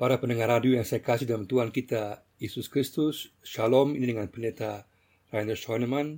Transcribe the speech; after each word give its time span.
Para 0.00 0.16
pendengar 0.16 0.48
radio 0.48 0.80
yang 0.80 0.88
saya 0.88 1.04
kasih 1.04 1.28
dalam 1.28 1.44
Tuhan 1.44 1.68
kita 1.68 2.24
Yesus 2.40 2.72
Kristus, 2.72 3.28
Shalom 3.44 3.92
ini 3.92 4.16
dengan 4.16 4.24
pendeta 4.24 4.88
Rainer 5.28 5.52
Schoenemann 5.52 6.16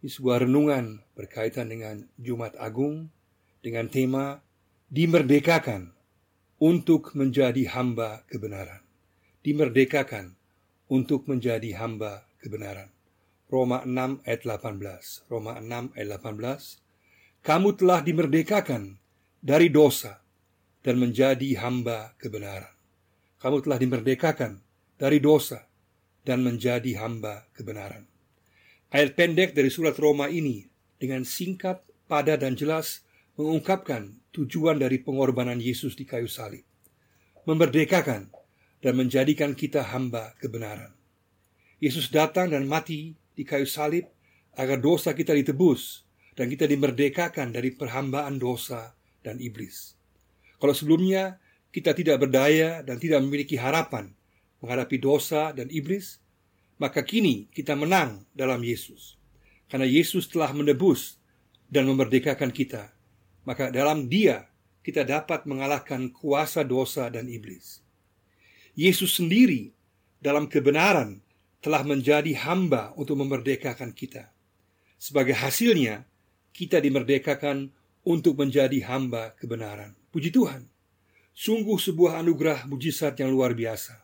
di 0.00 0.08
sebuah 0.08 0.48
renungan 0.48 1.04
berkaitan 1.12 1.68
dengan 1.68 2.08
Jumat 2.16 2.56
Agung 2.56 3.12
dengan 3.60 3.92
tema 3.92 4.40
Dimerdekakan 4.88 5.92
untuk 6.56 7.12
menjadi 7.12 7.68
hamba 7.76 8.24
kebenaran. 8.32 8.80
Dimerdekakan 9.44 10.32
untuk 10.88 11.28
menjadi 11.28 11.68
hamba 11.84 12.24
kebenaran. 12.40 12.88
Roma 13.52 13.84
6 13.84 14.24
ayat 14.24 14.40
18. 14.48 15.28
Roma 15.28 15.60
6 15.60 15.96
ayat 16.00 16.08
18. 16.16 17.44
Kamu 17.44 17.68
telah 17.76 18.00
dimerdekakan 18.00 18.96
dari 19.44 19.68
dosa 19.68 20.24
dan 20.80 20.96
menjadi 20.96 21.60
hamba 21.60 22.16
kebenaran 22.16 22.71
kamu 23.42 23.58
telah 23.66 23.78
dimerdekakan 23.82 24.62
dari 24.94 25.18
dosa 25.18 25.66
dan 26.22 26.46
menjadi 26.46 27.02
hamba 27.02 27.50
kebenaran. 27.50 28.06
Ayat 28.94 29.18
pendek 29.18 29.58
dari 29.58 29.66
surat 29.66 29.98
Roma 29.98 30.30
ini 30.30 30.70
dengan 31.02 31.26
singkat, 31.26 31.82
padat 32.06 32.46
dan 32.46 32.54
jelas 32.54 33.02
mengungkapkan 33.34 34.22
tujuan 34.30 34.78
dari 34.78 35.02
pengorbanan 35.02 35.58
Yesus 35.58 35.98
di 35.98 36.06
kayu 36.06 36.30
salib. 36.30 36.62
Memerdekakan 37.42 38.30
dan 38.78 38.94
menjadikan 38.94 39.58
kita 39.58 39.82
hamba 39.90 40.38
kebenaran. 40.38 40.94
Yesus 41.82 42.14
datang 42.14 42.54
dan 42.54 42.70
mati 42.70 43.18
di 43.34 43.42
kayu 43.42 43.66
salib 43.66 44.06
agar 44.54 44.78
dosa 44.78 45.18
kita 45.18 45.34
ditebus 45.34 46.06
dan 46.38 46.46
kita 46.46 46.70
dimerdekakan 46.70 47.50
dari 47.50 47.74
perhambaan 47.74 48.38
dosa 48.38 48.94
dan 49.26 49.42
iblis. 49.42 49.98
Kalau 50.62 50.78
sebelumnya 50.78 51.41
kita 51.72 51.96
tidak 51.96 52.28
berdaya 52.28 52.84
dan 52.84 53.00
tidak 53.00 53.24
memiliki 53.24 53.56
harapan 53.56 54.12
menghadapi 54.62 54.96
dosa 55.02 55.50
dan 55.50 55.66
iblis, 55.72 56.22
maka 56.78 57.02
kini 57.02 57.50
kita 57.50 57.74
menang 57.74 58.22
dalam 58.30 58.62
Yesus. 58.62 59.18
Karena 59.66 59.88
Yesus 59.88 60.30
telah 60.30 60.54
menebus 60.54 61.18
dan 61.66 61.90
memerdekakan 61.90 62.54
kita, 62.54 62.94
maka 63.42 63.74
dalam 63.74 64.06
Dia 64.06 64.46
kita 64.86 65.02
dapat 65.02 65.48
mengalahkan 65.50 66.14
kuasa 66.14 66.62
dosa 66.62 67.10
dan 67.10 67.26
iblis. 67.26 67.82
Yesus 68.78 69.18
sendiri 69.18 69.74
dalam 70.22 70.46
kebenaran 70.46 71.18
telah 71.62 71.82
menjadi 71.86 72.34
hamba 72.42 72.90
untuk 72.98 73.18
memerdekakan 73.18 73.94
kita. 73.94 74.30
Sebagai 74.98 75.34
hasilnya, 75.34 76.06
kita 76.54 76.78
dimerdekakan 76.78 77.70
untuk 78.02 78.38
menjadi 78.38 78.82
hamba 78.86 79.34
kebenaran. 79.38 79.94
Puji 80.10 80.34
Tuhan. 80.34 80.71
Sungguh 81.32 81.80
sebuah 81.80 82.20
anugerah 82.20 82.68
mujizat 82.68 83.16
yang 83.16 83.32
luar 83.32 83.56
biasa. 83.56 83.96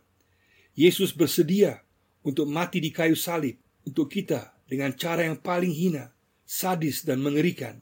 Yesus 0.72 1.12
bersedia 1.12 1.84
untuk 2.24 2.48
mati 2.48 2.80
di 2.80 2.88
kayu 2.88 3.14
salib 3.14 3.60
untuk 3.84 4.08
kita 4.08 4.56
dengan 4.64 4.92
cara 4.96 5.24
yang 5.28 5.36
paling 5.40 5.72
hina, 5.72 6.12
sadis 6.48 7.04
dan 7.04 7.20
mengerikan. 7.20 7.80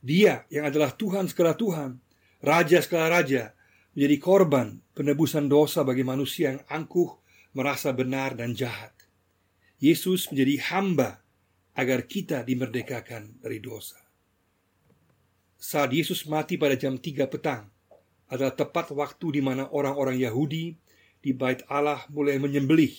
Dia 0.00 0.46
yang 0.48 0.70
adalah 0.70 0.94
Tuhan 0.94 1.26
segala 1.26 1.58
Tuhan, 1.58 1.98
Raja 2.40 2.78
segala 2.80 3.20
Raja, 3.20 3.52
menjadi 3.92 4.16
korban 4.22 4.80
penebusan 4.94 5.50
dosa 5.50 5.82
bagi 5.82 6.06
manusia 6.06 6.54
yang 6.56 6.62
angkuh, 6.70 7.18
merasa 7.52 7.90
benar 7.90 8.38
dan 8.38 8.54
jahat. 8.54 8.94
Yesus 9.80 10.28
menjadi 10.30 10.60
hamba 10.70 11.24
agar 11.74 12.04
kita 12.04 12.44
dimerdekakan 12.44 13.40
dari 13.40 13.58
dosa. 13.58 13.98
Saat 15.60 15.92
Yesus 15.92 16.24
mati 16.28 16.56
pada 16.56 16.76
jam 16.76 16.96
3 16.96 17.28
petang, 17.28 17.68
adalah 18.30 18.54
tepat 18.54 18.94
waktu 18.94 19.36
di 19.38 19.42
mana 19.42 19.66
orang-orang 19.74 20.16
Yahudi 20.16 20.78
di 21.20 21.30
bait 21.34 21.60
Allah 21.66 22.06
mulai 22.08 22.38
menyembelih 22.38 22.94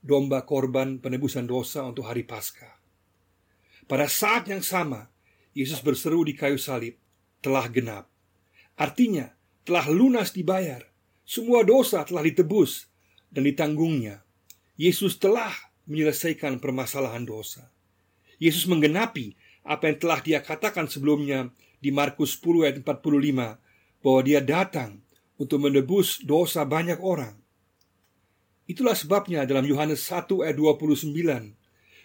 domba 0.00 0.42
korban 0.44 0.98
penebusan 0.98 1.44
dosa 1.44 1.84
untuk 1.84 2.08
hari 2.08 2.24
Paskah. 2.24 2.76
Pada 3.84 4.08
saat 4.08 4.48
yang 4.48 4.64
sama, 4.64 5.12
Yesus 5.52 5.84
berseru 5.84 6.24
di 6.24 6.32
kayu 6.32 6.56
salib, 6.56 6.96
telah 7.44 7.68
genap. 7.68 8.08
Artinya, 8.74 9.32
telah 9.64 9.88
lunas 9.92 10.32
dibayar. 10.32 10.84
Semua 11.24 11.64
dosa 11.64 12.04
telah 12.04 12.24
ditebus 12.24 12.88
dan 13.32 13.48
ditanggungnya. 13.48 14.24
Yesus 14.76 15.16
telah 15.16 15.52
menyelesaikan 15.88 16.60
permasalahan 16.60 17.24
dosa. 17.24 17.68
Yesus 18.40 18.68
menggenapi 18.68 19.36
apa 19.64 19.88
yang 19.88 19.98
telah 20.00 20.20
dia 20.20 20.40
katakan 20.44 20.88
sebelumnya 20.88 21.48
di 21.80 21.88
Markus 21.92 22.36
10 22.40 22.64
ayat 22.68 22.76
45 22.84 23.63
bahwa 24.04 24.20
dia 24.20 24.44
datang 24.44 25.00
untuk 25.40 25.64
menebus 25.64 26.20
dosa 26.20 26.60
banyak 26.68 27.00
orang. 27.00 27.32
Itulah 28.68 28.92
sebabnya 28.92 29.48
dalam 29.48 29.64
Yohanes 29.64 30.04
1 30.12 30.44
ayat 30.44 30.56
29, 30.60 31.08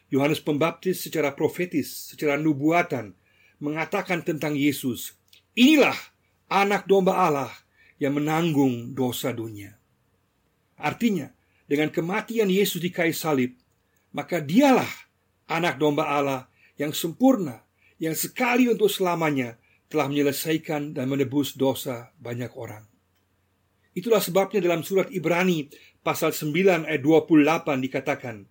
Yohanes 0.10 0.40
Pembaptis 0.40 1.04
secara 1.04 1.36
profetis, 1.36 2.16
secara 2.16 2.40
nubuatan, 2.40 3.12
mengatakan 3.60 4.24
tentang 4.24 4.56
Yesus, 4.56 5.20
inilah 5.60 5.96
anak 6.48 6.88
domba 6.88 7.20
Allah 7.20 7.52
yang 8.00 8.16
menanggung 8.16 8.96
dosa 8.96 9.36
dunia. 9.36 9.76
Artinya, 10.80 11.30
dengan 11.68 11.92
kematian 11.92 12.48
Yesus 12.48 12.80
di 12.80 12.90
kayu 12.90 13.12
salib, 13.12 13.54
maka 14.16 14.40
dialah 14.42 14.90
anak 15.52 15.76
domba 15.78 16.08
Allah 16.08 16.48
yang 16.80 16.96
sempurna, 16.96 17.62
yang 18.00 18.16
sekali 18.16 18.72
untuk 18.72 18.88
selamanya 18.88 19.60
telah 19.89 20.05
menyelesaikan 20.05 20.94
dan 20.94 21.09
menebus 21.09 21.57
dosa 21.57 22.13
banyak 22.22 22.53
orang. 22.53 22.85
Itulah 23.97 24.22
sebabnya 24.22 24.61
dalam 24.61 24.85
surat 24.85 25.09
Ibrani 25.09 25.66
pasal 26.05 26.31
9 26.31 26.85
ayat 26.85 27.01
28 27.01 27.81
dikatakan, 27.89 28.45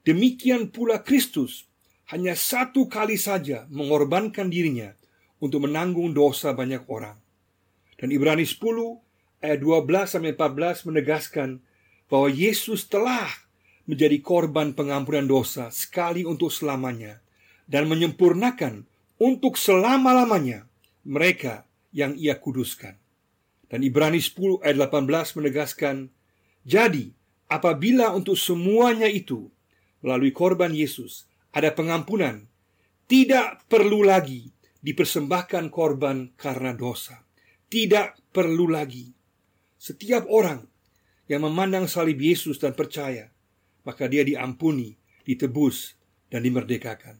Demikian 0.00 0.72
pula 0.72 1.04
Kristus 1.04 1.68
hanya 2.08 2.32
satu 2.32 2.88
kali 2.88 3.20
saja 3.20 3.68
mengorbankan 3.68 4.48
dirinya 4.48 4.96
untuk 5.38 5.68
menanggung 5.68 6.16
dosa 6.16 6.56
banyak 6.56 6.88
orang. 6.88 7.20
Dan 8.00 8.08
Ibrani 8.08 8.48
10 8.48 8.56
ayat 9.44 9.60
12 9.60 10.08
sampai 10.16 10.32
14 10.32 10.88
menegaskan 10.88 11.60
bahwa 12.08 12.32
Yesus 12.32 12.88
telah 12.88 13.28
menjadi 13.84 14.16
korban 14.24 14.72
pengampunan 14.72 15.28
dosa 15.28 15.68
sekali 15.68 16.24
untuk 16.24 16.48
selamanya 16.48 17.20
dan 17.68 17.86
menyempurnakan 17.86 18.88
untuk 19.20 19.60
selama-lamanya 19.60 20.69
mereka 21.06 21.66
yang 21.90 22.14
ia 22.16 22.38
kuduskan. 22.38 22.96
Dan 23.70 23.86
Ibrani 23.86 24.18
10 24.18 24.62
ayat 24.66 24.76
18 24.76 25.38
menegaskan, 25.38 26.10
Jadi, 26.66 27.14
apabila 27.46 28.10
untuk 28.12 28.34
semuanya 28.34 29.06
itu, 29.06 29.48
melalui 30.02 30.34
korban 30.34 30.74
Yesus, 30.74 31.30
ada 31.54 31.70
pengampunan, 31.70 32.46
tidak 33.06 33.66
perlu 33.66 34.06
lagi 34.06 34.50
dipersembahkan 34.80 35.68
korban 35.70 36.34
karena 36.34 36.72
dosa. 36.74 37.22
Tidak 37.70 38.34
perlu 38.34 38.66
lagi. 38.66 39.06
Setiap 39.78 40.26
orang 40.26 40.66
yang 41.30 41.46
memandang 41.46 41.86
salib 41.86 42.18
Yesus 42.18 42.58
dan 42.58 42.74
percaya, 42.74 43.30
maka 43.86 44.10
dia 44.10 44.26
diampuni, 44.26 44.98
ditebus, 45.22 45.94
dan 46.26 46.42
dimerdekakan. 46.42 47.18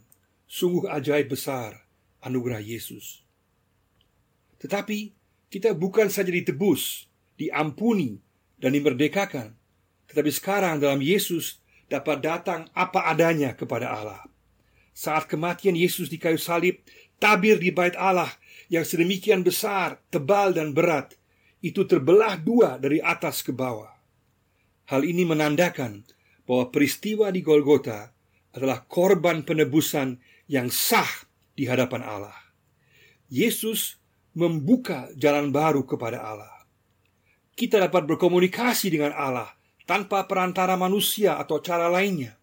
Sungguh 0.51 0.91
ajaib 0.91 1.31
besar 1.31 1.87
anugerah 2.27 2.59
Yesus. 2.59 3.23
Tetapi 4.61 4.99
kita 5.49 5.73
bukan 5.73 6.13
saja 6.13 6.29
ditebus, 6.29 7.09
diampuni, 7.41 8.21
dan 8.61 8.77
dimerdekakan, 8.77 9.57
tetapi 10.13 10.31
sekarang 10.31 10.79
dalam 10.79 11.01
Yesus 11.01 11.65
dapat 11.89 12.21
datang 12.21 12.69
apa 12.77 13.09
adanya 13.09 13.57
kepada 13.57 13.91
Allah. 13.91 14.23
Saat 14.93 15.27
kematian 15.33 15.75
Yesus 15.75 16.13
di 16.13 16.21
kayu 16.21 16.37
salib, 16.37 16.85
tabir 17.17 17.57
di 17.57 17.73
bait 17.73 17.97
Allah 17.97 18.31
yang 18.69 18.85
sedemikian 18.85 19.41
besar, 19.41 19.99
tebal, 20.13 20.53
dan 20.53 20.77
berat, 20.77 21.17
itu 21.65 21.89
terbelah 21.89 22.37
dua 22.37 22.77
dari 22.77 23.01
atas 23.01 23.41
ke 23.41 23.51
bawah. 23.51 23.91
Hal 24.91 25.07
ini 25.07 25.25
menandakan 25.25 26.05
bahwa 26.45 26.69
peristiwa 26.75 27.31
di 27.31 27.41
Golgota 27.41 28.11
adalah 28.51 28.83
korban 28.91 29.47
penebusan 29.47 30.19
yang 30.51 30.67
sah 30.67 31.07
di 31.55 31.71
hadapan 31.71 32.03
Allah. 32.03 32.35
Yesus 33.31 34.00
membuka 34.35 35.11
jalan 35.19 35.51
baru 35.51 35.83
kepada 35.83 36.23
Allah. 36.23 36.55
Kita 37.55 37.77
dapat 37.83 38.07
berkomunikasi 38.07 38.89
dengan 38.89 39.13
Allah 39.13 39.51
tanpa 39.85 40.25
perantara 40.25 40.79
manusia 40.79 41.37
atau 41.37 41.59
cara 41.59 41.91
lainnya. 41.91 42.39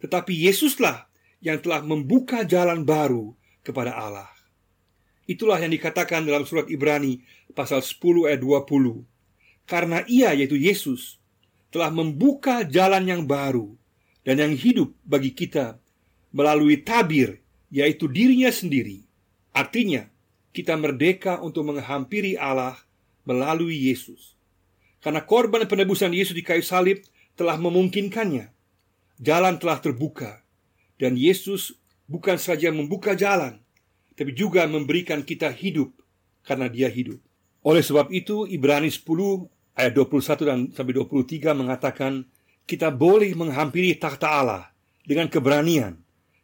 Tetapi 0.00 0.32
Yesuslah 0.32 1.06
yang 1.44 1.60
telah 1.60 1.84
membuka 1.84 2.42
jalan 2.42 2.82
baru 2.82 3.36
kepada 3.60 3.92
Allah. 3.94 4.32
Itulah 5.24 5.56
yang 5.60 5.72
dikatakan 5.72 6.24
dalam 6.24 6.44
surat 6.44 6.68
Ibrani 6.68 7.20
pasal 7.56 7.80
10 7.80 8.28
ayat 8.28 8.40
20. 8.40 9.04
Karena 9.64 10.04
ia 10.04 10.36
yaitu 10.36 10.56
Yesus 10.56 11.16
telah 11.72 11.88
membuka 11.88 12.64
jalan 12.64 13.04
yang 13.08 13.22
baru 13.24 13.72
dan 14.24 14.40
yang 14.40 14.52
hidup 14.56 14.92
bagi 15.04 15.32
kita 15.32 15.80
melalui 16.32 16.80
tabir 16.80 17.40
yaitu 17.72 18.08
dirinya 18.08 18.52
sendiri. 18.52 19.04
Artinya, 19.50 20.06
kita 20.54 20.78
merdeka 20.78 21.42
untuk 21.42 21.66
menghampiri 21.66 22.38
Allah 22.38 22.78
melalui 23.26 23.90
Yesus. 23.90 24.38
Karena 25.02 25.20
korban 25.20 25.66
penebusan 25.66 26.14
Yesus 26.14 26.32
di 26.32 26.46
kayu 26.46 26.62
salib 26.62 27.02
telah 27.34 27.58
memungkinkannya. 27.58 28.54
Jalan 29.18 29.58
telah 29.58 29.78
terbuka 29.82 30.42
dan 30.96 31.18
Yesus 31.18 31.74
bukan 32.06 32.38
saja 32.38 32.70
membuka 32.70 33.18
jalan, 33.18 33.58
tapi 34.14 34.30
juga 34.34 34.66
memberikan 34.70 35.22
kita 35.26 35.50
hidup 35.50 35.90
karena 36.46 36.70
Dia 36.70 36.86
hidup. 36.86 37.18
Oleh 37.64 37.82
sebab 37.82 38.10
itu 38.14 38.46
Ibrani 38.46 38.90
10 38.90 39.02
ayat 39.74 39.92
21 39.96 40.48
dan 40.48 40.58
sampai 40.70 40.94
23 40.94 41.50
mengatakan 41.56 42.26
kita 42.64 42.88
boleh 42.94 43.34
menghampiri 43.34 43.92
takhta 43.98 44.30
Allah 44.30 44.70
dengan 45.04 45.28
keberanian 45.28 45.98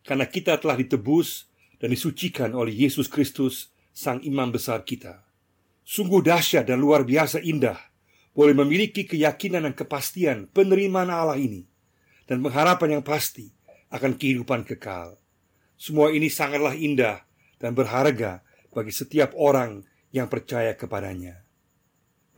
karena 0.04 0.26
kita 0.26 0.56
telah 0.58 0.76
ditebus 0.76 1.48
dan 1.80 1.92
disucikan 1.92 2.52
oleh 2.52 2.72
Yesus 2.72 3.08
Kristus 3.08 3.72
sang 3.90 4.22
imam 4.22 4.50
besar 4.50 4.82
kita. 4.86 5.22
Sungguh 5.84 6.22
dahsyat 6.22 6.70
dan 6.70 6.78
luar 6.78 7.02
biasa 7.02 7.42
indah 7.42 7.78
boleh 8.30 8.54
memiliki 8.54 9.04
keyakinan 9.04 9.66
dan 9.66 9.74
kepastian 9.74 10.46
penerimaan 10.50 11.10
Allah 11.10 11.36
ini 11.36 11.66
dan 12.30 12.38
pengharapan 12.40 13.00
yang 13.00 13.04
pasti 13.04 13.50
akan 13.90 14.14
kehidupan 14.14 14.62
kekal. 14.62 15.18
Semua 15.74 16.14
ini 16.14 16.30
sangatlah 16.30 16.78
indah 16.78 17.26
dan 17.58 17.74
berharga 17.74 18.46
bagi 18.70 18.94
setiap 18.94 19.34
orang 19.34 19.82
yang 20.14 20.30
percaya 20.30 20.74
kepadanya. 20.78 21.42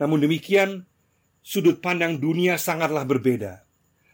Namun 0.01 0.25
demikian, 0.25 0.89
sudut 1.45 1.77
pandang 1.77 2.17
dunia 2.17 2.57
sangatlah 2.57 3.05
berbeda. 3.05 3.61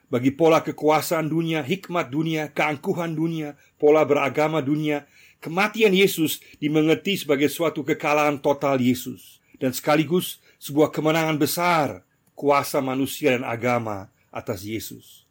Bagi 0.10 0.34
pola 0.34 0.66
kekuasaan 0.66 1.30
dunia, 1.30 1.62
hikmat 1.62 2.10
dunia, 2.10 2.50
keangkuhan 2.50 3.14
dunia, 3.14 3.54
pola 3.78 4.02
beragama 4.04 4.60
dunia, 4.60 5.06
kematian 5.40 5.92
Yesus 5.96 6.44
dimengerti 6.60 7.20
sebagai 7.20 7.48
suatu 7.52 7.84
kekalahan 7.84 8.40
total 8.40 8.80
Yesus 8.80 9.40
dan 9.60 9.76
sekaligus 9.76 10.40
sebuah 10.60 10.92
kemenangan 10.92 11.40
besar 11.40 11.88
kuasa 12.36 12.80
manusia 12.80 13.36
dan 13.36 13.44
agama 13.44 14.08
atas 14.32 14.64
Yesus. 14.64 15.28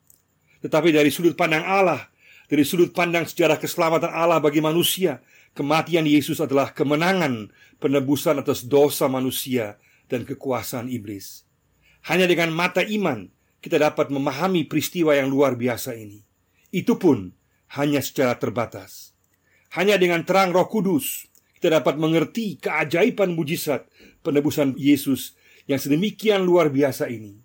Tetapi 0.61 0.93
dari 0.93 1.09
sudut 1.09 1.39
pandang 1.39 1.65
Allah, 1.65 2.11
dari 2.51 2.67
sudut 2.67 2.91
pandang 2.93 3.25
sejarah 3.25 3.57
keselamatan 3.57 4.11
Allah 4.11 4.43
bagi 4.43 4.59
manusia, 4.59 5.23
kematian 5.57 6.05
Yesus 6.05 6.43
adalah 6.43 6.75
kemenangan 6.75 7.49
penebusan 7.79 8.43
atas 8.43 8.67
dosa 8.67 9.07
manusia 9.07 9.79
dan 10.11 10.27
kekuasaan 10.27 10.91
iblis. 10.91 11.47
Hanya 12.09 12.27
dengan 12.27 12.51
mata 12.53 12.83
iman 12.83 13.29
kita 13.59 13.79
dapat 13.79 14.09
memahami 14.09 14.67
peristiwa 14.67 15.15
yang 15.15 15.29
luar 15.31 15.59
biasa 15.59 15.95
ini. 15.95 16.23
Itu 16.71 16.97
pun 17.01 17.35
hanya 17.75 18.01
secara 18.01 18.39
terbatas. 18.39 19.18
Hanya 19.77 20.01
dengan 20.01 20.25
terang 20.25 20.55
Roh 20.55 20.69
Kudus 20.71 21.29
kita 21.59 21.83
dapat 21.83 21.99
mengerti 21.99 22.55
keajaiban 22.63 23.35
mujizat 23.35 23.91
penebusan 24.23 24.79
Yesus 24.79 25.35
yang 25.67 25.83
sedemikian 25.83 26.47
luar 26.47 26.71
biasa 26.71 27.11
ini. 27.11 27.43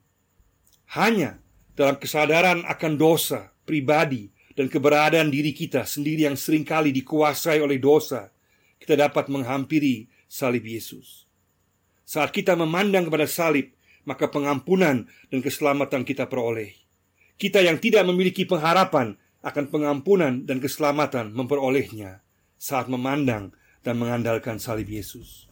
Hanya 0.94 1.42
dalam 1.74 1.98
kesadaran 1.98 2.62
akan 2.70 2.94
dosa 2.96 3.50
pribadi 3.66 4.30
dan 4.54 4.70
keberadaan 4.70 5.34
diri 5.34 5.50
kita 5.52 5.90
sendiri 5.90 6.30
yang 6.30 6.38
sering 6.38 6.62
kali 6.62 6.94
dikuasai 6.94 7.58
oleh 7.58 7.82
dosa, 7.82 8.30
kita 8.78 8.94
dapat 8.94 9.34
menghampiri 9.34 10.06
salib 10.30 10.62
Yesus. 10.62 11.26
Saat 12.06 12.30
kita 12.30 12.54
memandang 12.54 13.10
kepada 13.10 13.26
salib, 13.26 13.74
maka 14.06 14.30
pengampunan 14.30 15.10
dan 15.34 15.40
keselamatan 15.42 16.06
kita 16.06 16.30
peroleh. 16.30 16.78
Kita 17.34 17.66
yang 17.66 17.82
tidak 17.82 18.06
memiliki 18.06 18.46
pengharapan 18.46 19.18
akan 19.44 19.68
pengampunan 19.70 20.48
dan 20.48 20.64
keselamatan 20.64 21.36
memperolehnya 21.36 22.24
saat 22.56 22.88
memandang 22.88 23.52
dan 23.84 24.00
mengandalkan 24.00 24.58
salib 24.58 24.88
Yesus. 24.88 25.52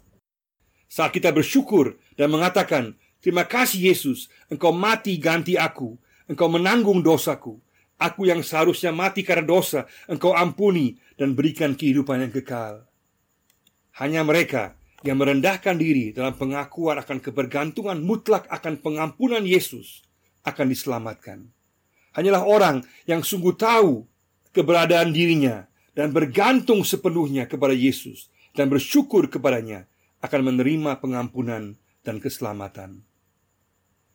Saat 0.87 1.11
kita 1.11 1.35
bersyukur 1.35 1.99
dan 2.15 2.31
mengatakan, 2.31 2.95
Terima 3.21 3.45
kasih 3.45 3.93
Yesus, 3.93 4.33
Engkau 4.49 4.73
mati 4.73 5.21
ganti 5.21 5.53
aku, 5.53 5.93
Engkau 6.25 6.49
menanggung 6.49 7.05
dosaku, 7.05 7.61
aku 8.01 8.25
yang 8.25 8.41
seharusnya 8.41 8.89
mati 8.89 9.21
karena 9.21 9.45
dosa, 9.45 9.85
Engkau 10.09 10.33
ampuni 10.33 10.97
dan 11.21 11.37
berikan 11.37 11.77
kehidupan 11.77 12.25
yang 12.25 12.33
kekal. 12.33 12.89
Hanya 14.01 14.25
mereka 14.25 14.73
yang 15.05 15.21
merendahkan 15.21 15.77
diri 15.77 16.17
dalam 16.17 16.33
pengakuan 16.33 16.97
akan 16.97 17.21
kebergantungan 17.21 18.01
mutlak 18.01 18.49
akan 18.49 18.81
pengampunan 18.81 19.45
Yesus 19.45 20.01
akan 20.41 20.73
diselamatkan. 20.73 21.45
Hanyalah 22.11 22.43
orang 22.43 22.83
yang 23.07 23.23
sungguh 23.23 23.55
tahu 23.55 24.03
keberadaan 24.51 25.15
dirinya 25.15 25.67
dan 25.95 26.11
bergantung 26.11 26.83
sepenuhnya 26.83 27.47
kepada 27.47 27.71
Yesus 27.71 28.27
dan 28.51 28.67
bersyukur 28.67 29.31
kepadanya 29.31 29.87
akan 30.19 30.53
menerima 30.53 30.99
pengampunan 30.99 31.79
dan 32.03 32.15
keselamatan. 32.19 33.01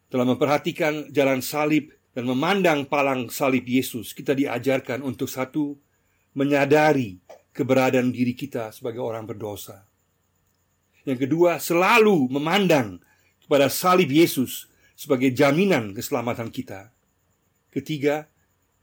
Dalam 0.07 0.27
memperhatikan 0.37 1.11
jalan 1.11 1.43
salib 1.43 1.91
dan 2.15 2.25
memandang 2.25 2.87
palang 2.87 3.29
salib 3.29 3.67
Yesus, 3.67 4.15
kita 4.15 4.33
diajarkan 4.33 5.03
untuk 5.03 5.27
satu, 5.27 5.75
menyadari 6.37 7.19
keberadaan 7.51 8.13
diri 8.13 8.37
kita 8.37 8.71
sebagai 8.71 9.01
orang 9.01 9.25
berdosa. 9.25 9.89
Yang 11.09 11.29
kedua, 11.29 11.57
selalu 11.57 12.29
memandang 12.29 13.01
kepada 13.43 13.71
salib 13.71 14.11
Yesus 14.11 14.69
sebagai 14.97 15.33
jaminan 15.33 15.93
keselamatan 15.93 16.51
kita. 16.51 16.96
Ketiga, 17.77 18.25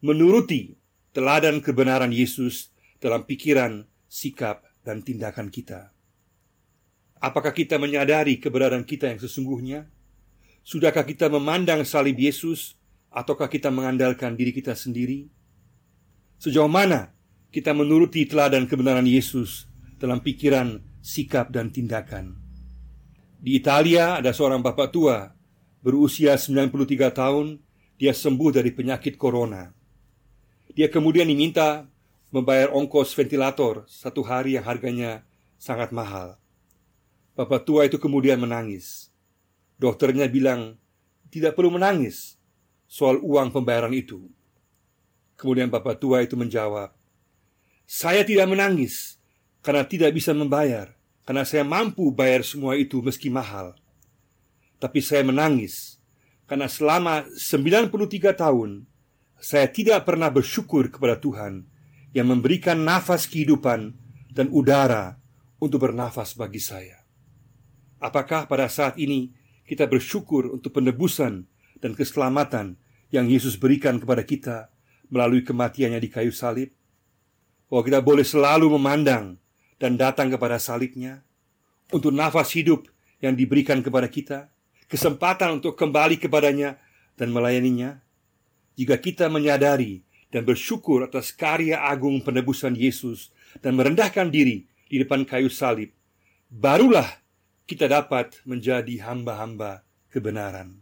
menuruti 0.06 0.78
teladan 1.18 1.66
kebenaran 1.66 2.14
Yesus 2.14 2.70
dalam 3.02 3.26
pikiran, 3.26 3.90
sikap, 4.06 4.62
dan 4.86 5.02
tindakan 5.02 5.50
kita. 5.50 5.90
Apakah 7.18 7.58
kita 7.58 7.82
menyadari 7.82 8.38
keberadaan 8.38 8.86
kita 8.86 9.10
yang 9.10 9.18
sesungguhnya? 9.18 9.90
Sudahkah 10.62 11.10
kita 11.10 11.26
memandang 11.26 11.82
salib 11.82 12.22
Yesus 12.22 12.78
ataukah 13.10 13.50
kita 13.50 13.74
mengandalkan 13.74 14.38
diri 14.38 14.54
kita 14.54 14.78
sendiri? 14.78 15.26
Sejauh 16.38 16.70
mana 16.70 17.18
kita 17.50 17.74
menuruti 17.74 18.30
teladan 18.30 18.70
kebenaran 18.70 19.10
Yesus 19.10 19.66
dalam 19.98 20.22
pikiran, 20.22 20.86
sikap, 21.02 21.50
dan 21.50 21.74
tindakan? 21.74 22.38
Di 23.42 23.58
Italia 23.58 24.22
ada 24.22 24.30
seorang 24.30 24.62
bapak 24.62 24.94
tua 24.94 25.34
berusia 25.82 26.38
93 26.38 27.10
tahun, 27.10 27.58
dia 27.98 28.14
sembuh 28.14 28.50
dari 28.50 28.74
penyakit 28.74 29.16
corona. 29.16 29.70
Dia 30.74 30.90
kemudian 30.90 31.30
diminta 31.30 31.86
membayar 32.34 32.74
ongkos 32.74 33.14
ventilator 33.14 33.86
satu 33.86 34.26
hari 34.26 34.58
yang 34.58 34.66
harganya 34.66 35.22
sangat 35.62 35.94
mahal. 35.94 36.42
Bapak 37.38 37.66
tua 37.66 37.86
itu 37.86 38.02
kemudian 38.02 38.42
menangis. 38.42 39.14
Dokternya 39.78 40.30
bilang, 40.30 40.78
tidak 41.34 41.58
perlu 41.58 41.74
menangis 41.74 42.38
soal 42.86 43.18
uang 43.22 43.50
pembayaran 43.50 43.94
itu. 43.94 44.30
Kemudian 45.34 45.70
bapak 45.70 45.98
tua 45.98 46.22
itu 46.22 46.38
menjawab, 46.38 46.94
saya 47.90 48.22
tidak 48.22 48.50
menangis 48.50 49.18
karena 49.66 49.82
tidak 49.82 50.14
bisa 50.14 50.30
membayar, 50.32 50.94
karena 51.26 51.42
saya 51.42 51.66
mampu 51.66 52.14
bayar 52.14 52.46
semua 52.46 52.78
itu 52.78 53.02
meski 53.02 53.34
mahal. 53.34 53.74
Tapi 54.78 55.02
saya 55.02 55.26
menangis 55.26 55.98
karena 56.54 56.70
selama 56.70 57.26
93 57.34 57.90
tahun 58.38 58.86
saya 59.42 59.74
tidak 59.74 60.06
pernah 60.06 60.30
bersyukur 60.30 60.86
kepada 60.86 61.18
Tuhan 61.18 61.66
yang 62.14 62.30
memberikan 62.30 62.78
nafas 62.78 63.26
kehidupan 63.26 63.98
dan 64.30 64.54
udara 64.54 65.18
untuk 65.58 65.90
bernafas 65.90 66.38
bagi 66.38 66.62
saya. 66.62 67.10
Apakah 67.98 68.46
pada 68.46 68.70
saat 68.70 69.02
ini 69.02 69.34
kita 69.66 69.90
bersyukur 69.90 70.54
untuk 70.54 70.78
penebusan 70.78 71.50
dan 71.82 71.98
keselamatan 71.98 72.78
yang 73.10 73.26
Yesus 73.26 73.58
berikan 73.58 73.98
kepada 73.98 74.22
kita 74.22 74.70
melalui 75.10 75.42
kematiannya 75.42 75.98
di 75.98 76.10
kayu 76.14 76.30
salib? 76.30 76.70
Bahwa 77.66 77.82
kita 77.82 77.98
boleh 78.06 78.22
selalu 78.22 78.70
memandang 78.78 79.42
dan 79.82 79.98
datang 79.98 80.30
kepada 80.30 80.62
salibnya 80.62 81.26
untuk 81.90 82.14
nafas 82.14 82.54
hidup 82.54 82.86
yang 83.26 83.34
diberikan 83.34 83.82
kepada 83.82 84.06
kita, 84.06 84.53
kesempatan 84.88 85.62
untuk 85.62 85.76
kembali 85.76 86.20
kepadanya 86.20 86.80
dan 87.20 87.30
melayaninya. 87.30 88.02
Jika 88.74 88.98
kita 88.98 89.30
menyadari 89.30 90.02
dan 90.34 90.44
bersyukur 90.44 91.06
atas 91.06 91.30
karya 91.30 91.78
agung 91.78 92.26
penebusan 92.26 92.74
Yesus 92.74 93.30
dan 93.62 93.78
merendahkan 93.78 94.34
diri 94.34 94.66
di 94.90 94.98
depan 94.98 95.26
kayu 95.30 95.50
salib, 95.50 95.94
barulah 96.50 97.06
kita 97.70 97.86
dapat 97.86 98.42
menjadi 98.44 99.06
hamba-hamba 99.06 99.86
kebenaran. 100.10 100.82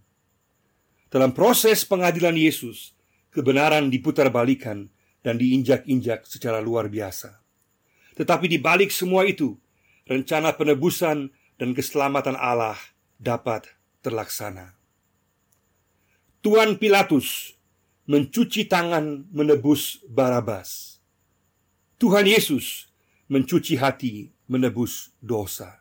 Dalam 1.12 1.36
proses 1.36 1.84
pengadilan 1.84 2.36
Yesus, 2.36 2.96
kebenaran 3.36 3.91
diputarbalikan 3.91 4.88
dan 5.20 5.36
diinjak-injak 5.36 6.24
secara 6.24 6.63
luar 6.63 6.88
biasa. 6.88 7.43
Tetapi 8.15 8.48
di 8.48 8.60
balik 8.60 8.91
semua 8.91 9.27
itu, 9.27 9.60
rencana 10.08 10.55
penebusan 10.55 11.31
dan 11.60 11.70
keselamatan 11.75 12.39
Allah 12.39 12.79
dapat 13.20 13.70
terlaksana. 14.01 14.74
Tuan 16.41 16.81
Pilatus 16.81 17.53
mencuci 18.10 18.65
tangan 18.65 19.29
menebus 19.29 20.01
Barabas. 20.10 21.00
Tuhan 22.01 22.25
Yesus 22.25 22.89
mencuci 23.29 23.77
hati 23.77 24.34
menebus 24.50 25.13
dosa. 25.22 25.79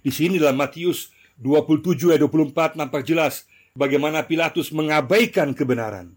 Di 0.00 0.08
sini 0.08 0.40
dalam 0.40 0.56
Matius 0.56 1.12
27 1.38 2.16
ayat 2.16 2.24
24 2.24 2.80
nampak 2.80 3.04
jelas 3.04 3.44
bagaimana 3.76 4.24
Pilatus 4.24 4.72
mengabaikan 4.72 5.52
kebenaran. 5.52 6.16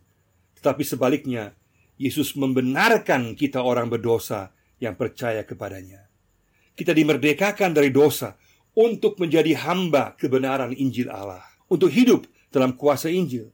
Tetapi 0.57 0.83
sebaliknya, 0.87 1.53
Yesus 1.99 2.33
membenarkan 2.33 3.35
kita 3.35 3.61
orang 3.61 3.89
berdosa 3.91 4.55
yang 4.77 4.93
percaya 4.95 5.43
kepadanya. 5.43 6.05
Kita 6.77 6.93
dimerdekakan 6.93 7.73
dari 7.73 7.89
dosa 7.89 8.37
untuk 8.77 9.17
menjadi 9.17 9.57
hamba 9.57 10.13
kebenaran 10.13 10.69
Injil 10.77 11.09
Allah, 11.09 11.41
untuk 11.65 11.89
hidup 11.89 12.29
dalam 12.53 12.77
kuasa 12.77 13.09
Injil. 13.09 13.49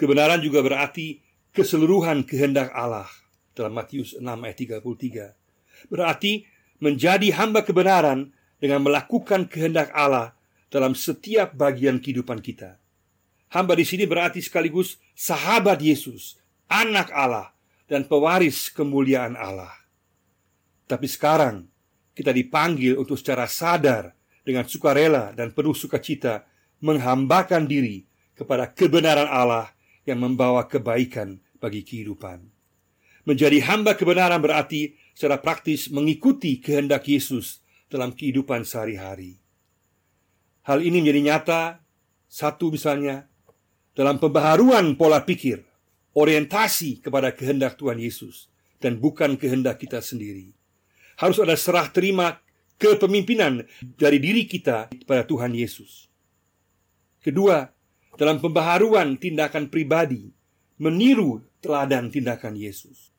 Kebenaran 0.00 0.40
juga 0.40 0.64
berarti 0.64 1.20
keseluruhan 1.52 2.24
kehendak 2.24 2.72
Allah 2.72 3.06
dalam 3.52 3.76
Matius 3.76 4.16
6 4.16 4.24
ayat 4.24 4.56
33. 4.56 5.92
Berarti 5.92 6.48
menjadi 6.80 7.28
hamba 7.36 7.60
kebenaran 7.60 8.32
dengan 8.56 8.80
melakukan 8.80 9.46
kehendak 9.52 9.92
Allah 9.92 10.32
dalam 10.72 10.96
setiap 10.96 11.52
bagian 11.54 12.00
kehidupan 12.00 12.40
kita. 12.40 12.80
Hamba 13.52 13.78
di 13.78 13.86
sini 13.86 14.08
berarti 14.08 14.42
sekaligus 14.42 14.98
sahabat 15.14 15.78
Yesus, 15.78 16.40
anak 16.66 17.12
Allah, 17.14 17.54
dan 17.86 18.08
pewaris 18.08 18.72
kemuliaan 18.72 19.38
Allah. 19.38 19.70
Tapi 20.88 21.06
sekarang 21.06 21.68
kita 22.16 22.34
dipanggil 22.34 22.98
untuk 22.98 23.14
secara 23.14 23.46
sadar 23.46 24.10
dengan 24.44 24.68
sukarela 24.68 25.32
dan 25.32 25.50
penuh 25.50 25.72
sukacita 25.72 26.44
menghambakan 26.84 27.64
diri 27.64 28.04
kepada 28.36 28.68
kebenaran 28.68 29.26
Allah 29.26 29.72
yang 30.04 30.20
membawa 30.20 30.68
kebaikan 30.68 31.40
bagi 31.56 31.80
kehidupan. 31.80 32.44
Menjadi 33.24 33.64
hamba 33.64 33.96
kebenaran 33.96 34.36
berarti 34.36 35.00
secara 35.16 35.40
praktis 35.40 35.88
mengikuti 35.88 36.60
kehendak 36.60 37.08
Yesus 37.08 37.64
dalam 37.88 38.12
kehidupan 38.12 38.68
sehari-hari. 38.68 39.40
Hal 40.68 40.84
ini 40.84 41.00
menjadi 41.00 41.20
nyata 41.24 41.62
satu 42.28 42.68
misalnya 42.68 43.24
dalam 43.96 44.20
pembaharuan 44.20 44.92
pola 45.00 45.24
pikir, 45.24 45.64
orientasi 46.12 47.00
kepada 47.00 47.32
kehendak 47.32 47.80
Tuhan 47.80 47.96
Yesus 47.96 48.52
dan 48.82 49.00
bukan 49.00 49.40
kehendak 49.40 49.80
kita 49.80 50.04
sendiri. 50.04 50.52
Harus 51.16 51.40
ada 51.40 51.56
serah 51.56 51.88
terima 51.88 52.43
kepemimpinan 52.78 53.64
dari 53.96 54.18
diri 54.18 54.44
kita 54.44 54.90
kepada 54.92 55.24
Tuhan 55.24 55.54
Yesus. 55.54 56.10
Kedua, 57.24 57.64
dalam 58.14 58.38
pembaharuan 58.38 59.16
tindakan 59.18 59.72
pribadi, 59.72 60.30
meniru 60.78 61.42
teladan 61.64 62.12
tindakan 62.12 62.54
Yesus. 62.54 63.10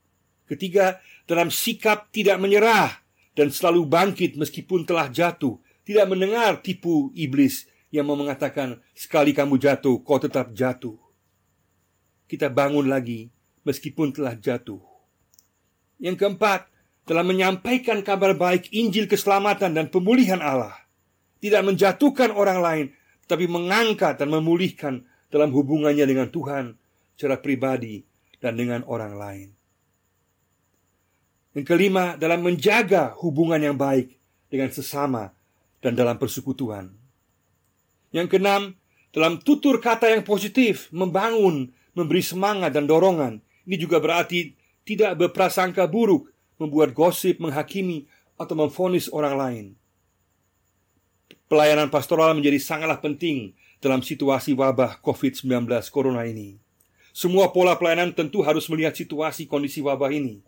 Ketiga, 0.46 1.02
dalam 1.26 1.50
sikap 1.50 2.14
tidak 2.14 2.38
menyerah 2.38 3.02
dan 3.34 3.50
selalu 3.50 3.90
bangkit 3.90 4.38
meskipun 4.38 4.86
telah 4.86 5.10
jatuh, 5.10 5.58
tidak 5.82 6.06
mendengar 6.06 6.62
tipu 6.62 7.10
iblis 7.18 7.66
yang 7.90 8.06
mau 8.06 8.18
mengatakan, 8.18 8.78
"Sekali 8.94 9.34
kamu 9.34 9.58
jatuh, 9.58 10.06
kau 10.06 10.22
tetap 10.22 10.54
jatuh." 10.54 10.98
Kita 12.30 12.50
bangun 12.50 12.86
lagi 12.86 13.30
meskipun 13.66 14.14
telah 14.14 14.38
jatuh. 14.38 14.82
Yang 15.98 16.22
keempat, 16.22 16.70
telah 17.06 17.22
menyampaikan 17.22 18.02
kabar 18.02 18.34
baik 18.34 18.74
Injil 18.74 19.06
keselamatan 19.06 19.78
dan 19.78 19.88
pemulihan 19.94 20.42
Allah. 20.42 20.74
Tidak 21.40 21.62
menjatuhkan 21.62 22.34
orang 22.34 22.60
lain, 22.60 22.86
tapi 23.30 23.46
mengangkat 23.46 24.18
dan 24.18 24.34
memulihkan 24.34 25.06
dalam 25.30 25.54
hubungannya 25.54 26.06
dengan 26.10 26.34
Tuhan 26.34 26.74
secara 27.14 27.38
pribadi 27.38 28.02
dan 28.42 28.58
dengan 28.58 28.82
orang 28.90 29.14
lain. 29.14 29.48
Yang 31.56 31.66
kelima, 31.72 32.20
dalam 32.20 32.44
menjaga 32.44 33.16
hubungan 33.22 33.62
yang 33.62 33.78
baik 33.80 34.12
dengan 34.52 34.74
sesama 34.74 35.32
dan 35.80 35.96
dalam 35.96 36.20
persekutuan. 36.20 36.92
Yang 38.12 38.36
keenam, 38.36 38.76
dalam 39.16 39.40
tutur 39.40 39.80
kata 39.80 40.12
yang 40.12 40.28
positif, 40.28 40.92
membangun, 40.92 41.72
memberi 41.96 42.20
semangat 42.20 42.76
dan 42.76 42.84
dorongan. 42.84 43.40
Ini 43.64 43.76
juga 43.80 44.04
berarti 44.04 44.52
tidak 44.84 45.16
berprasangka 45.16 45.88
buruk, 45.88 46.35
membuat 46.60 46.96
gosip, 46.96 47.42
menghakimi, 47.42 48.08
atau 48.36 48.56
memfonis 48.56 49.08
orang 49.12 49.36
lain. 49.36 49.66
Pelayanan 51.48 51.88
pastoral 51.88 52.36
menjadi 52.36 52.60
sangatlah 52.60 53.00
penting 53.00 53.56
dalam 53.80 54.04
situasi 54.04 54.52
wabah 54.58 55.00
COVID-19 55.00 55.70
Corona 55.94 56.28
ini. 56.28 56.60
Semua 57.16 57.54
pola 57.56 57.80
pelayanan 57.80 58.12
tentu 58.12 58.44
harus 58.44 58.68
melihat 58.68 58.92
situasi 58.92 59.48
kondisi 59.48 59.80
wabah 59.80 60.12
ini 60.12 60.44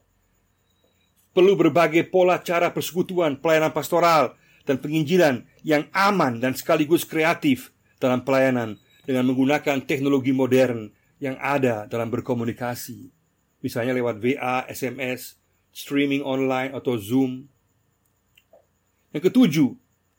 perlu 1.37 1.53
berbagai 1.53 2.09
pola 2.09 2.41
cara 2.41 2.73
persekutuan, 2.73 3.37
pelayanan 3.37 3.69
pastoral, 3.69 4.33
dan 4.65 4.81
penginjilan 4.81 5.45
yang 5.61 5.85
aman 5.93 6.41
dan 6.41 6.57
sekaligus 6.57 7.05
kreatif 7.05 7.69
dalam 8.01 8.25
pelayanan 8.25 8.81
dengan 9.05 9.29
menggunakan 9.29 9.85
teknologi 9.85 10.33
modern 10.33 10.89
yang 11.21 11.37
ada 11.37 11.85
dalam 11.85 12.09
berkomunikasi. 12.09 13.13
Misalnya 13.61 13.93
lewat 13.93 14.17
WA, 14.17 14.65
SMS, 14.65 15.37
streaming 15.77 16.25
online, 16.25 16.73
atau 16.73 16.97
Zoom. 16.97 17.45
Yang 19.13 19.29
ketujuh, 19.29 19.69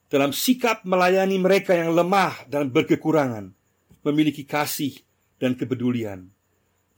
dalam 0.06 0.30
sikap 0.30 0.86
melayani 0.86 1.34
mereka 1.34 1.74
yang 1.74 1.90
lemah 1.90 2.46
dan 2.46 2.70
berkekurangan, 2.70 3.50
memiliki 4.06 4.46
kasih 4.46 4.94
dan 5.42 5.58
kepedulian, 5.58 6.30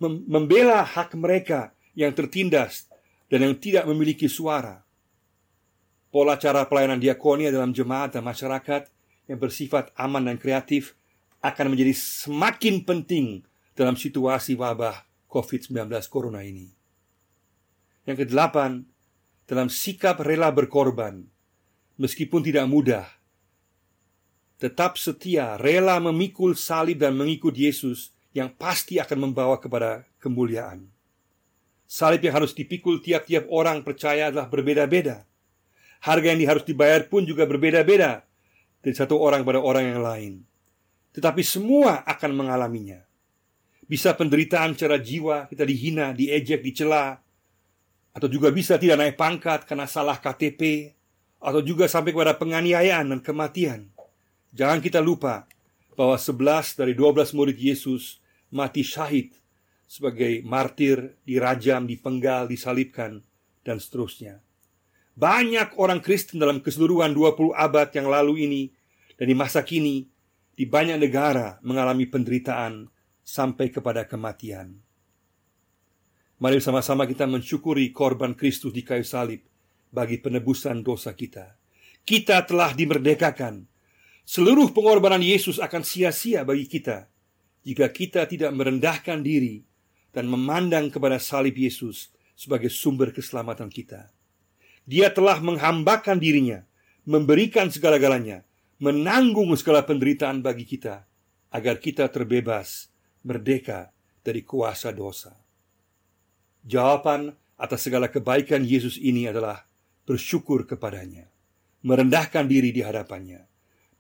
membela 0.05 0.85
hak 0.85 1.17
mereka 1.17 1.73
yang 1.97 2.13
tertindas 2.13 2.93
dan 3.33 3.49
yang 3.49 3.57
tidak 3.57 3.89
memiliki 3.89 4.29
suara. 4.29 4.85
Pola 6.13 6.37
cara 6.37 6.69
pelayanan 6.69 7.01
diakonia 7.01 7.49
dalam 7.49 7.73
jemaat 7.73 8.19
dan 8.19 8.27
masyarakat 8.27 8.91
yang 9.31 9.39
bersifat 9.39 9.95
aman 9.95 10.27
dan 10.27 10.37
kreatif 10.37 10.99
akan 11.41 11.73
menjadi 11.73 11.95
semakin 11.95 12.83
penting 12.83 13.47
dalam 13.73 13.95
situasi 13.95 14.59
wabah 14.59 15.07
COVID-19 15.31 15.87
Corona 16.11 16.43
ini. 16.43 16.80
Yang 18.09 18.27
kedelapan, 18.27 18.85
dalam 19.45 19.69
sikap 19.69 20.23
rela 20.23 20.49
berkorban, 20.55 21.27
meskipun 22.01 22.41
tidak 22.41 22.65
mudah, 22.71 23.07
tetap 24.61 25.01
setia, 25.01 25.57
rela 25.57 25.97
memikul 26.05 26.53
salib 26.53 27.01
dan 27.01 27.17
mengikut 27.17 27.57
Yesus 27.57 28.13
yang 28.37 28.53
pasti 28.53 29.01
akan 29.01 29.33
membawa 29.33 29.57
kepada 29.57 30.05
kemuliaan. 30.21 30.85
Salib 31.89 32.23
yang 32.23 32.39
harus 32.39 32.53
dipikul 32.53 33.03
tiap-tiap 33.03 33.49
orang 33.51 33.83
percaya 33.83 34.29
adalah 34.31 34.47
berbeda-beda. 34.47 35.27
Harga 36.05 36.29
yang 36.33 36.45
harus 36.45 36.63
dibayar 36.63 37.03
pun 37.09 37.25
juga 37.25 37.49
berbeda-beda 37.49 38.23
dari 38.85 38.95
satu 38.95 39.17
orang 39.17 39.43
pada 39.49 39.59
orang 39.65 39.97
yang 39.97 40.01
lain. 40.05 40.33
Tetapi 41.17 41.43
semua 41.43 42.07
akan 42.07 42.31
mengalaminya. 42.37 43.03
Bisa 43.91 44.15
penderitaan 44.15 44.79
secara 44.79 45.03
jiwa, 45.03 45.51
kita 45.51 45.67
dihina, 45.67 46.15
diejek, 46.15 46.63
dicela, 46.63 47.19
atau 48.11 48.27
juga 48.27 48.51
bisa 48.51 48.77
tidak 48.77 48.99
naik 48.99 49.17
pangkat 49.17 49.67
karena 49.67 49.87
salah 49.87 50.19
KTP, 50.19 50.93
atau 51.41 51.65
juga 51.65 51.89
sampai 51.89 52.13
kepada 52.13 52.37
penganiayaan 52.37 53.17
dan 53.17 53.21
kematian. 53.25 53.89
Jangan 54.53 54.83
kita 54.85 55.01
lupa 55.01 55.49
bahwa 55.97 56.19
sebelas 56.21 56.77
dari 56.77 56.93
dua 56.93 57.17
belas 57.17 57.33
murid 57.33 57.57
Yesus 57.57 58.21
mati 58.53 58.85
syahid 58.85 59.33
sebagai 59.91 60.43
martir, 60.47 61.19
dirajam, 61.27 61.87
dipenggal, 61.89 62.47
disalibkan, 62.47 63.27
dan 63.67 63.83
seterusnya. 63.83 64.39
Banyak 65.19 65.75
orang 65.77 65.99
Kristen 65.99 66.39
dalam 66.39 66.63
keseluruhan 66.63 67.11
20 67.11 67.53
abad 67.53 67.89
yang 67.93 68.07
lalu 68.07 68.47
ini 68.47 68.63
dan 69.19 69.27
di 69.27 69.35
masa 69.35 69.67
kini 69.67 70.07
di 70.55 70.65
banyak 70.65 70.97
negara 70.97 71.59
mengalami 71.67 72.07
penderitaan 72.07 72.87
sampai 73.21 73.69
kepada 73.75 74.07
kematian. 74.07 74.79
Mari 76.41 76.57
bersama-sama 76.57 77.05
kita 77.05 77.29
mensyukuri 77.29 77.93
korban 77.93 78.33
Kristus 78.33 78.73
di 78.73 78.81
kayu 78.81 79.05
salib 79.05 79.45
bagi 79.93 80.17
penebusan 80.17 80.81
dosa 80.81 81.13
kita. 81.13 81.53
Kita 82.01 82.41
telah 82.49 82.73
dimerdekakan. 82.73 83.69
Seluruh 84.25 84.73
pengorbanan 84.73 85.21
Yesus 85.21 85.61
akan 85.61 85.85
sia-sia 85.85 86.41
bagi 86.41 86.65
kita 86.65 87.13
jika 87.61 87.93
kita 87.93 88.25
tidak 88.25 88.57
merendahkan 88.57 89.21
diri 89.21 89.61
dan 90.17 90.33
memandang 90.33 90.89
kepada 90.89 91.21
salib 91.21 91.61
Yesus 91.61 92.09
sebagai 92.33 92.73
sumber 92.73 93.13
keselamatan 93.13 93.69
kita. 93.69 94.09
Dia 94.89 95.13
telah 95.13 95.45
menghambakan 95.45 96.17
dirinya, 96.17 96.65
memberikan 97.05 97.69
segala-galanya, 97.69 98.49
menanggung 98.81 99.53
segala 99.61 99.85
penderitaan 99.85 100.41
bagi 100.41 100.65
kita, 100.65 101.05
agar 101.53 101.77
kita 101.77 102.09
terbebas, 102.09 102.89
merdeka 103.21 103.93
dari 104.25 104.41
kuasa 104.41 104.89
dosa. 104.89 105.37
Jawaban 106.65 107.33
atas 107.57 107.85
segala 107.85 108.09
kebaikan 108.09 108.65
Yesus 108.65 108.97
ini 109.01 109.29
adalah 109.29 109.65
bersyukur 110.05 110.65
kepadanya, 110.65 111.29
merendahkan 111.85 112.49
diri 112.49 112.73
di 112.73 112.81
hadapannya, 112.85 113.45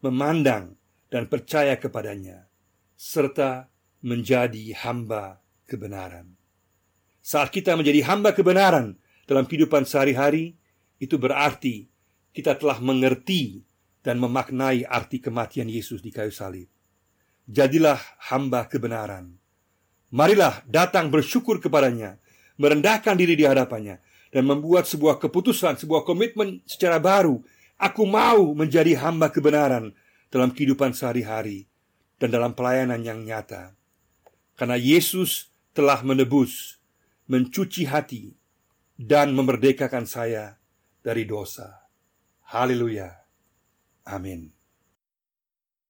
memandang 0.04 0.76
dan 1.12 1.28
percaya 1.28 1.76
kepadanya, 1.76 2.48
serta 2.96 3.68
menjadi 4.00 4.72
hamba 4.80 5.40
kebenaran. 5.68 6.36
Saat 7.20 7.52
kita 7.52 7.76
menjadi 7.76 8.00
hamba 8.08 8.32
kebenaran 8.32 8.96
dalam 9.28 9.44
kehidupan 9.44 9.84
sehari-hari, 9.84 10.56
itu 11.00 11.20
berarti 11.20 11.88
kita 12.32 12.56
telah 12.56 12.80
mengerti 12.80 13.64
dan 14.00 14.16
memaknai 14.16 14.88
arti 14.88 15.20
kematian 15.20 15.68
Yesus 15.68 16.00
di 16.00 16.08
kayu 16.08 16.32
salib. 16.32 16.68
Jadilah 17.44 18.00
hamba 18.32 18.64
kebenaran. 18.68 19.36
Marilah 20.10 20.64
datang 20.66 21.12
bersyukur 21.12 21.60
kepadanya, 21.62 22.18
merendahkan 22.60 23.16
diri 23.16 23.32
di 23.40 23.48
hadapannya, 23.48 23.96
dan 24.28 24.44
membuat 24.44 24.84
sebuah 24.84 25.16
keputusan, 25.16 25.80
sebuah 25.80 26.04
komitmen 26.04 26.60
secara 26.68 27.00
baru. 27.00 27.40
Aku 27.80 28.04
mau 28.04 28.52
menjadi 28.52 28.92
hamba 29.00 29.32
kebenaran 29.32 29.96
dalam 30.28 30.52
kehidupan 30.52 30.92
sehari-hari 30.92 31.64
dan 32.20 32.28
dalam 32.28 32.52
pelayanan 32.52 33.00
yang 33.00 33.24
nyata. 33.24 33.72
Karena 34.54 34.76
Yesus 34.76 35.48
telah 35.72 36.04
menebus, 36.04 36.76
mencuci 37.24 37.88
hati, 37.88 38.36
dan 39.00 39.32
memerdekakan 39.32 40.04
saya 40.04 40.60
dari 41.00 41.24
dosa. 41.24 41.88
Haleluya. 42.52 43.08
Amin. 44.04 44.59